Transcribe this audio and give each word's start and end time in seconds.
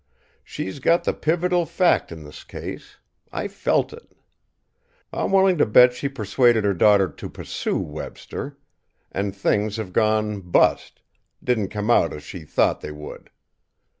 "She's 0.43 0.79
got 0.79 1.03
the 1.03 1.13
pivotal 1.13 1.63
fact 1.67 2.11
in 2.11 2.23
this 2.23 2.43
case. 2.43 2.97
I 3.31 3.47
felt 3.47 3.93
it. 3.93 4.17
I'm 5.13 5.31
willing 5.31 5.59
to 5.59 5.65
bet 5.67 5.93
she 5.93 6.09
persuaded 6.09 6.63
her 6.63 6.73
daughter 6.73 7.07
to 7.07 7.29
pursue 7.29 7.77
Webster. 7.77 8.57
And 9.11 9.35
things 9.35 9.77
have 9.77 9.93
gone 9.93 10.39
'bust' 10.41 11.03
didn't 11.43 11.69
come 11.69 11.91
out 11.91 12.13
as 12.13 12.23
she 12.23 12.45
thought 12.45 12.81
they 12.81 12.91
would. 12.91 13.29